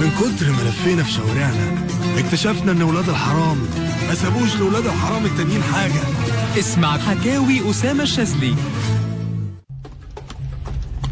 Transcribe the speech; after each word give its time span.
من 0.00 0.10
كتر 0.20 0.52
ما 0.52 0.62
لفينا 0.62 1.02
في 1.02 1.12
شوارعنا 1.12 1.86
اكتشفنا 2.18 2.72
إن 2.72 2.82
ولاد 2.82 3.08
الحرام 3.08 3.58
ما 4.08 4.14
سابوش 4.14 4.56
لولاد 4.56 4.86
الحرام 4.86 5.24
التانيين 5.24 5.62
حاجة. 5.62 6.00
اسمع 6.58 6.98
حكاوي 6.98 7.70
أسامة 7.70 8.02
الشاذلي. 8.02 8.54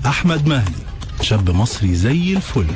أحمد 0.06 0.46
مهدي 0.48 0.82
شاب 1.20 1.50
مصري 1.50 1.94
زي 1.94 2.36
الفل. 2.36 2.66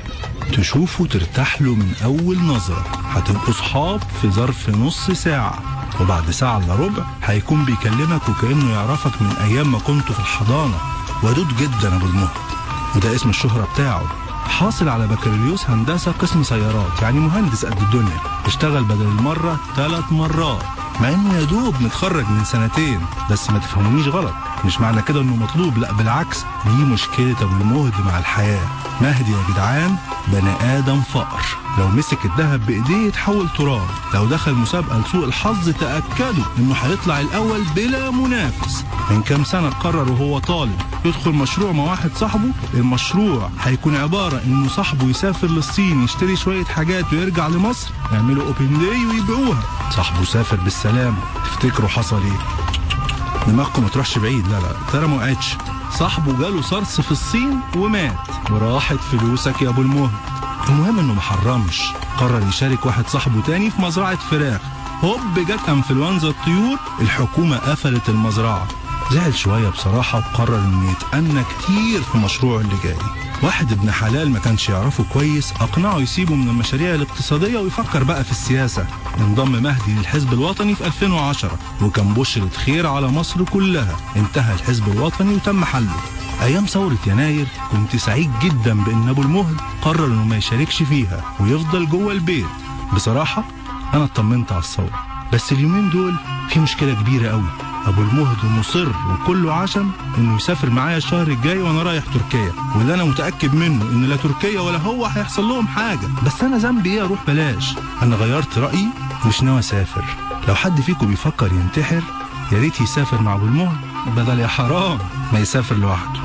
تشوفه 0.53 1.07
ترتاح 1.07 1.63
له 1.63 1.75
من 1.75 1.95
أول 2.05 2.39
نظرة. 2.39 2.85
هتبقوا 3.05 3.55
صحاب 3.55 4.01
في 4.23 4.31
ظرف 4.31 4.71
نص 4.71 5.11
ساعة. 5.11 5.59
وبعد 6.01 6.31
ساعة 6.31 6.59
إلا 6.59 6.75
ربع 6.75 7.05
هيكون 7.25 7.65
بيكلمك 7.65 8.29
وكأنه 8.29 8.71
يعرفك 8.73 9.23
من 9.23 9.37
أيام 9.41 9.73
ما 9.73 9.79
كنتوا 9.79 10.15
في 10.15 10.21
الحضانة. 10.21 10.81
ودود 11.23 11.57
جدا 11.57 11.97
أبو 11.97 12.07
المهد 12.07 12.60
وده 12.97 13.15
اسم 13.15 13.29
الشهرة 13.29 13.69
بتاعه. 13.75 14.03
حاصل 14.45 14.89
على 14.89 15.07
بكالوريوس 15.07 15.71
هندسة 15.71 16.13
قسم 16.13 16.43
سيارات 16.43 17.03
يعني 17.03 17.19
مهندس 17.21 17.65
قد 17.65 17.81
الدنيا. 17.83 18.21
اشتغل 18.47 18.85
بدل 18.85 19.03
المرة 19.07 19.59
ثلاث 19.77 20.13
مرات. 20.13 20.63
مع 21.03 21.09
إنه 21.09 21.35
يا 21.35 21.45
دوب 21.45 21.75
متخرج 21.83 22.25
من 22.29 22.45
سنتين 22.45 23.01
بس 23.31 23.51
ما 23.51 23.59
تفهمونيش 23.59 24.07
غلط. 24.09 24.35
مش 24.65 24.81
معنى 24.81 25.03
كده 25.03 25.21
إنه 25.21 25.37
مطلوب 25.37 25.79
لأ 25.79 25.93
بالعكس 25.93 26.45
دي 26.67 26.85
مشكلة 26.85 27.37
أبو 27.43 27.57
المهد 27.61 27.93
مع 28.07 28.19
الحياة. 28.19 28.67
مهدي 29.01 29.31
يا 29.33 29.39
جدعان 29.51 29.97
بني 30.29 30.79
آدم 30.79 31.01
فقر. 31.01 31.41
لو 31.79 31.89
مسك 31.89 32.25
الذهب 32.25 32.67
بإيديه 32.67 33.07
يتحول 33.07 33.49
تراب. 33.59 33.87
لو 34.15 34.27
دخل 34.27 34.55
مسابقة 34.55 34.99
لسوء 35.01 35.25
الحظ 35.25 35.69
تأكدوا 35.71 36.45
إنه 36.59 36.75
هيطلع 36.75 37.21
الأول 37.21 37.61
بلا 37.77 38.11
منافس. 38.11 38.85
من 39.11 39.23
كام 39.23 39.45
سنة 39.45 39.71
قرر 39.71 40.13
وهو 40.13 40.39
طالب 40.39 40.81
يدخل 41.05 41.31
مشروع 41.31 41.73
مع 41.73 41.83
واحد 41.85 42.11
صاحبه؟ 42.17 42.49
المشروع 42.75 43.51
هيكون 43.63 43.97
عبارة 43.97 44.41
إنه 44.45 44.69
صاحبه 44.69 45.07
يسافر 45.07 45.47
للصين 45.47 46.05
يشتري 46.05 46.37
شوية 46.37 46.65
حاجات 46.65 47.13
ويرجع 47.13 47.49
لمصر؟ 47.49 47.91
يعملوا 48.13 48.47
اوبن 48.47 48.79
داي 48.79 49.07
ويبيعوها. 49.07 49.63
صاحبه 49.91 50.25
سافر 50.25 50.57
بالسلامة 50.57 51.17
تفتكروا 51.45 51.89
حصل 51.89 52.23
إيه؟ 52.23 52.39
دماغكم 53.47 53.83
ما 53.83 53.89
تروحش 53.89 54.19
بعيد. 54.19 54.49
لا 54.49 54.61
لا. 54.61 54.73
ترى 54.93 55.07
ما 55.07 55.17
وقعتش 55.17 55.57
صاحبه 55.93 56.39
جاله 56.39 56.63
صرص 56.63 57.01
في 57.01 57.11
الصين 57.11 57.61
ومات. 57.77 58.17
وراحت 58.51 58.97
فلوسك 58.97 59.63
يا 59.63 59.69
أبو 59.69 59.83
المهد 59.83 60.11
المهم 60.69 60.99
إنه 60.99 61.15
ما 61.15 61.21
حرمش. 61.21 61.83
قرر 62.19 62.49
يشارك 62.49 62.87
واحد 62.87 63.09
صاحبه 63.09 63.41
تاني 63.41 63.71
في 63.71 63.83
مزرعة 63.83 64.17
فراخ. 64.17 64.61
هوب 65.05 65.39
جت 65.39 65.69
أنفلونزا 65.69 66.29
الطيور. 66.29 66.79
الحكومة 67.01 67.57
قفلت 67.57 68.09
المزرعة. 68.09 68.67
زعل 69.11 69.35
شوية 69.35 69.69
بصراحة 69.69 70.19
وقرر 70.19 70.59
إنه 70.59 70.91
يتأنى 70.91 71.43
كتير 71.45 72.03
في 72.03 72.19
مشروعه 72.19 72.61
اللي 72.61 72.75
جاي. 72.85 72.97
واحد 73.43 73.73
ابن 73.73 73.91
حلال 73.93 74.31
ما 74.31 74.39
كانش 74.39 74.69
يعرفه 74.69 75.05
كويس 75.13 75.53
أقنعه 75.61 75.97
يسيبه 75.99 76.35
من 76.35 76.49
المشاريع 76.49 76.95
الاقتصادية 76.95 77.59
ويفكر 77.59 78.05
بقى 78.05 78.25
في 78.25 78.31
السياسة. 78.31 78.87
انضم 79.21 79.63
مهدي 79.63 79.93
للحزب 79.99 80.33
الوطني 80.33 80.75
في 80.75 80.87
2010 80.87 81.59
وكان 81.83 82.15
بشرة 82.15 82.49
خير 82.67 82.87
على 82.87 83.09
مصر 83.09 83.45
كلها. 83.45 83.97
انتهى 84.17 84.55
الحزب 84.55 84.89
الوطني 84.89 85.35
وتم 85.35 85.65
حله. 85.65 85.95
أيام 86.43 86.65
ثورة 86.67 86.97
يناير 87.07 87.47
كنت 87.73 87.97
سعيد 87.97 88.31
جدا 88.43 88.75
بإن 88.75 89.09
أبو 89.09 89.23
المهد 89.23 89.57
قرر 89.83 90.07
إنه 90.07 90.25
ما 90.25 90.37
يشاركش 90.37 90.83
فيها 90.83 91.25
ويفضل 91.41 91.89
جوه 91.89 92.13
البيت. 92.13 92.47
بصراحة 92.95 93.45
أنا 93.95 94.05
اطمنت 94.05 94.53
على 94.53 94.61
الثورة 94.63 95.05
بس 95.33 95.53
اليومين 95.53 95.91
دول 95.91 96.15
في 96.49 96.61
مشكلة 96.61 96.95
كبيرة 96.95 97.29
قوي. 97.31 97.70
أبو 97.87 98.03
المهد 98.03 98.45
مصر 98.45 98.89
وكله 98.89 99.53
عشم 99.55 99.91
إنه 100.19 100.37
يسافر 100.37 100.71
معايا 100.71 100.97
الشهر 100.97 101.27
الجاي 101.29 101.59
وأنا 101.59 101.83
رايح 101.83 102.05
تركيا. 102.05 102.53
واللي 102.77 102.95
أنا 102.95 103.05
متأكد 103.05 103.55
منه 103.55 103.85
إن 103.85 104.05
لا 104.05 104.17
تركيا 104.17 104.61
ولا 104.61 104.79
هو 104.79 105.07
هيحصل 105.07 105.45
لهم 105.49 105.69
حاجة. 105.69 106.09
بس 106.27 106.43
أنا 106.43 106.57
ذنبي 106.59 106.91
إيه 106.91 107.05
أروح 107.05 107.19
بلاش. 107.27 107.75
أنا 108.03 108.17
غيرت 108.17 108.59
رأيي 108.59 108.87
مش 109.27 109.43
ناوي 109.43 109.59
أسافر. 109.59 110.05
لو 110.49 110.55
حد 110.55 110.81
فيكم 110.81 111.07
بيفكر 111.07 111.53
ينتحر 111.53 112.03
يا 112.53 112.59
ريت 112.59 112.81
يسافر 112.81 113.23
مع 113.23 113.35
أبو 113.35 113.45
المهد. 113.45 113.79
بدل 114.17 114.39
يا 114.39 114.47
حرام 114.47 114.99
ما 115.33 115.39
يسافر 115.39 115.77
لوحده. 115.77 116.21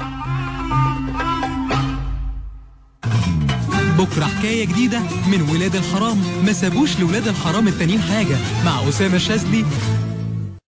بكرة 3.97 4.25
حكاية 4.25 4.65
جديدة 4.65 4.99
من 4.99 5.41
ولاد 5.51 5.75
الحرام. 5.75 6.17
ما 6.45 6.53
سابوش 6.53 6.99
لولاد 6.99 7.27
الحرام 7.27 7.67
التانيين 7.67 8.01
حاجة. 8.01 8.37
مع 8.65 8.89
أسامة 8.89 9.15
الشاذلي. 9.15 9.65